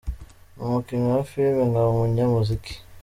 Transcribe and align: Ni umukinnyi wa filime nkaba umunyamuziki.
Ni 0.55 0.61
umukinnyi 0.67 1.07
wa 1.15 1.23
filime 1.29 1.63
nkaba 1.69 1.89
umunyamuziki. 1.95 2.73